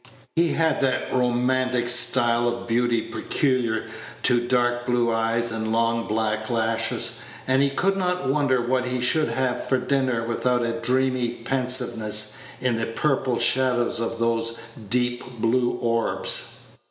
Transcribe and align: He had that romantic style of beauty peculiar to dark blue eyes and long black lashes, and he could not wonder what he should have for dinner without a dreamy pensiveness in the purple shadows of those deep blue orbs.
He 0.35 0.53
had 0.53 0.81
that 0.81 1.13
romantic 1.13 1.87
style 1.87 2.47
of 2.49 2.67
beauty 2.67 3.01
peculiar 3.03 3.85
to 4.23 4.47
dark 4.47 4.83
blue 4.83 5.13
eyes 5.13 5.51
and 5.51 5.71
long 5.71 6.07
black 6.07 6.49
lashes, 6.49 7.19
and 7.47 7.61
he 7.61 7.69
could 7.69 7.95
not 7.97 8.27
wonder 8.27 8.59
what 8.59 8.87
he 8.87 8.99
should 8.99 9.29
have 9.29 9.63
for 9.63 9.77
dinner 9.77 10.25
without 10.25 10.65
a 10.65 10.73
dreamy 10.79 11.29
pensiveness 11.29 12.35
in 12.59 12.77
the 12.77 12.87
purple 12.87 13.37
shadows 13.37 13.99
of 13.99 14.17
those 14.17 14.59
deep 14.89 15.23
blue 15.39 15.73
orbs. 15.79 16.61